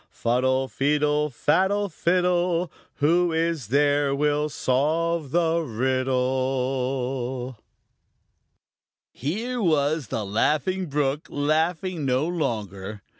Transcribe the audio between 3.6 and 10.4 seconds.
there will solve the riddle? Here was the